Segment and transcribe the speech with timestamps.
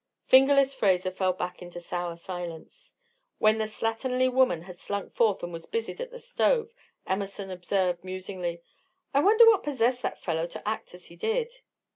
[0.25, 2.93] "Fingerless" Fraser fell back into sour silence.
[3.37, 6.71] When the slatternly woman had slunk forth and was busied at the stove,
[7.05, 8.63] Emerson observed, musingly:
[9.13, 11.53] "I wonder what possessed that fellow to act as he did."